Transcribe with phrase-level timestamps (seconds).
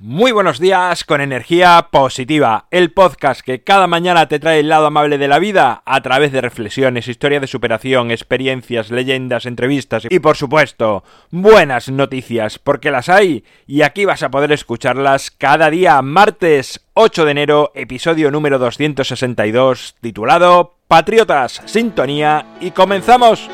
[0.00, 4.86] Muy buenos días con energía positiva, el podcast que cada mañana te trae el lado
[4.86, 10.20] amable de la vida a través de reflexiones, historias de superación, experiencias, leyendas, entrevistas y
[10.20, 16.00] por supuesto buenas noticias porque las hay y aquí vas a poder escucharlas cada día
[16.00, 23.50] martes 8 de enero, episodio número 262 titulado Patriotas, Sintonía y comenzamos.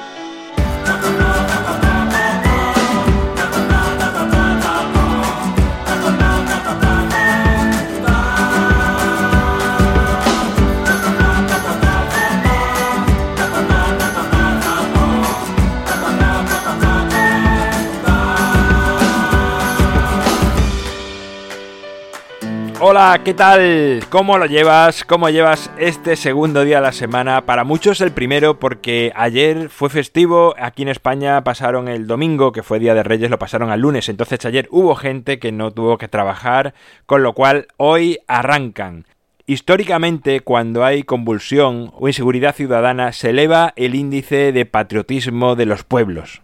[22.86, 24.04] Hola, ¿qué tal?
[24.10, 25.04] ¿Cómo lo llevas?
[25.04, 27.46] ¿Cómo llevas este segundo día de la semana?
[27.46, 32.62] Para muchos el primero porque ayer fue festivo, aquí en España pasaron el domingo, que
[32.62, 35.96] fue Día de Reyes, lo pasaron al lunes, entonces ayer hubo gente que no tuvo
[35.96, 36.74] que trabajar,
[37.06, 39.06] con lo cual hoy arrancan.
[39.46, 45.84] Históricamente, cuando hay convulsión o inseguridad ciudadana, se eleva el índice de patriotismo de los
[45.84, 46.42] pueblos.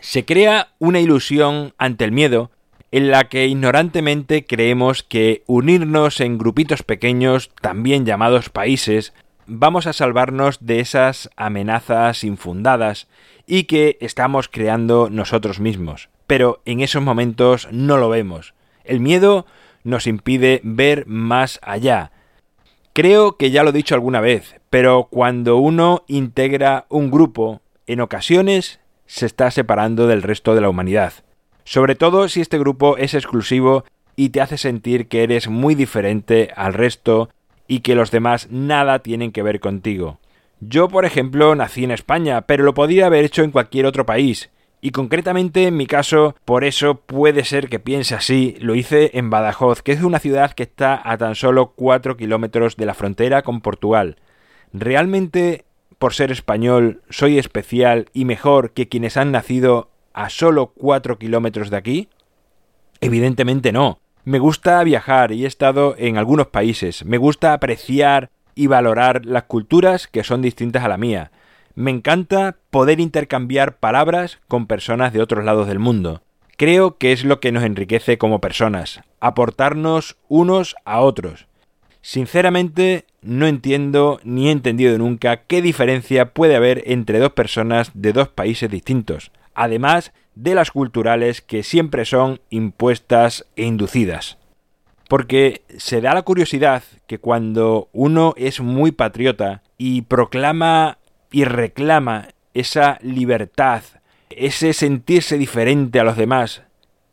[0.00, 2.50] Se crea una ilusión ante el miedo
[2.96, 9.12] en la que ignorantemente creemos que unirnos en grupitos pequeños, también llamados países,
[9.46, 13.06] vamos a salvarnos de esas amenazas infundadas
[13.46, 16.08] y que estamos creando nosotros mismos.
[16.26, 18.54] Pero en esos momentos no lo vemos.
[18.82, 19.44] El miedo
[19.84, 22.12] nos impide ver más allá.
[22.94, 28.00] Creo que ya lo he dicho alguna vez, pero cuando uno integra un grupo, en
[28.00, 31.12] ocasiones se está separando del resto de la humanidad
[31.66, 36.50] sobre todo si este grupo es exclusivo y te hace sentir que eres muy diferente
[36.56, 37.28] al resto
[37.66, 40.20] y que los demás nada tienen que ver contigo.
[40.60, 44.48] Yo, por ejemplo, nací en España, pero lo podría haber hecho en cualquier otro país,
[44.80, 49.28] y concretamente en mi caso, por eso puede ser que piense así, lo hice en
[49.28, 53.42] Badajoz, que es una ciudad que está a tan solo 4 kilómetros de la frontera
[53.42, 54.16] con Portugal.
[54.72, 55.64] ¿Realmente,
[55.98, 61.70] por ser español, soy especial y mejor que quienes han nacido a solo 4 kilómetros
[61.70, 62.08] de aquí?
[63.00, 64.00] Evidentemente no.
[64.24, 67.04] Me gusta viajar y he estado en algunos países.
[67.04, 71.30] Me gusta apreciar y valorar las culturas que son distintas a la mía.
[71.74, 76.22] Me encanta poder intercambiar palabras con personas de otros lados del mundo.
[76.56, 81.46] Creo que es lo que nos enriquece como personas, aportarnos unos a otros.
[82.00, 88.14] Sinceramente, no entiendo ni he entendido nunca qué diferencia puede haber entre dos personas de
[88.14, 94.38] dos países distintos además de las culturales que siempre son impuestas e inducidas.
[95.08, 100.98] Porque se da la curiosidad que cuando uno es muy patriota y proclama
[101.30, 103.82] y reclama esa libertad,
[104.30, 106.62] ese sentirse diferente a los demás,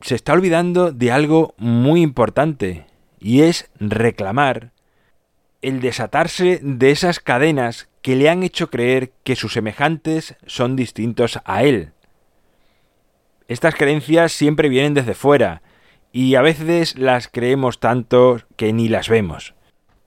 [0.01, 2.85] se está olvidando de algo muy importante,
[3.19, 4.71] y es reclamar
[5.61, 11.39] el desatarse de esas cadenas que le han hecho creer que sus semejantes son distintos
[11.45, 11.92] a él.
[13.53, 15.61] Estas creencias siempre vienen desde fuera,
[16.11, 19.53] y a veces las creemos tanto que ni las vemos.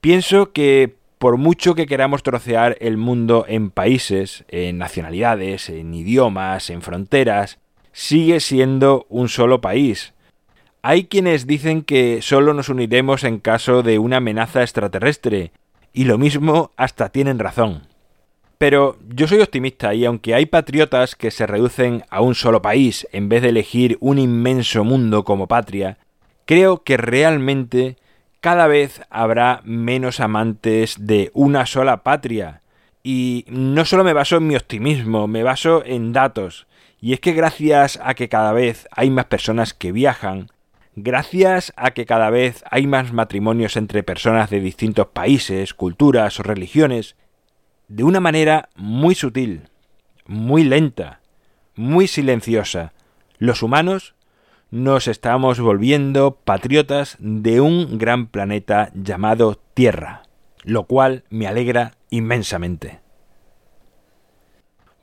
[0.00, 6.70] Pienso que por mucho que queramos trocear el mundo en países, en nacionalidades, en idiomas,
[6.70, 7.60] en fronteras,
[7.92, 10.12] sigue siendo un solo país.
[10.82, 15.52] Hay quienes dicen que solo nos uniremos en caso de una amenaza extraterrestre,
[15.92, 17.86] y lo mismo hasta tienen razón.
[18.59, 23.06] Pero yo soy optimista y aunque hay patriotas que se reducen a un solo país
[23.12, 25.99] en vez de elegir un inmenso mundo como patria,
[26.47, 27.97] creo que realmente
[28.41, 32.62] cada vez habrá menos amantes de una sola patria.
[33.03, 36.67] Y no solo me baso en mi optimismo, me baso en datos.
[37.00, 40.49] Y es que gracias a que cada vez hay más personas que viajan,
[40.97, 46.43] gracias a que cada vez hay más matrimonios entre personas de distintos países, culturas o
[46.43, 47.17] religiones,
[47.88, 49.69] de una manera muy sutil,
[50.26, 51.20] muy lenta,
[51.74, 52.92] muy silenciosa.
[53.38, 54.14] Los humanos
[54.70, 60.22] nos estamos volviendo patriotas de un gran planeta llamado Tierra,
[60.64, 63.06] lo cual me alegra inmensamente.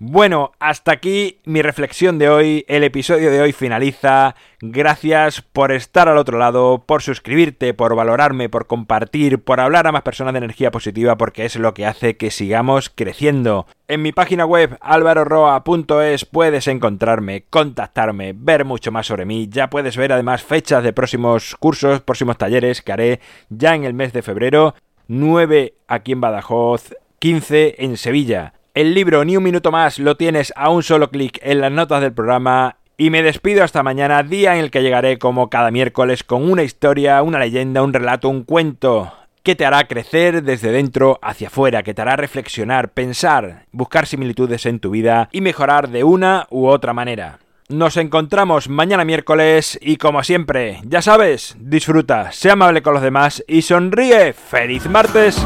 [0.06, 2.66] Bueno, hasta aquí mi reflexión de hoy.
[2.68, 4.36] El episodio de hoy finaliza.
[4.60, 9.94] Gracias por estar al otro lado, por suscribirte, por valorarme, por compartir, por hablar a
[9.94, 13.66] más personas de energía positiva, porque es lo que hace que sigamos creciendo.
[13.88, 19.48] En mi página web alvaroroa.es puedes encontrarme, contactarme, ver mucho más sobre mí.
[19.50, 23.94] Ya puedes ver además fechas de próximos cursos, próximos talleres que haré ya en el
[23.94, 24.76] mes de febrero.
[25.08, 28.54] 9 aquí en Badajoz, 15 en Sevilla.
[28.74, 32.02] El libro Ni un minuto más lo tienes a un solo clic en las notas
[32.02, 36.24] del programa Y me despido hasta mañana, día en el que llegaré como cada miércoles
[36.24, 41.20] con una historia, una leyenda, un relato, un cuento que te hará crecer desde dentro
[41.22, 46.04] hacia afuera, que te hará reflexionar, pensar, buscar similitudes en tu vida y mejorar de
[46.04, 47.38] una u otra manera.
[47.70, 53.44] Nos encontramos mañana miércoles y como siempre, ya sabes, disfruta, sea amable con los demás
[53.48, 54.34] y sonríe.
[54.34, 55.46] ¡Feliz martes!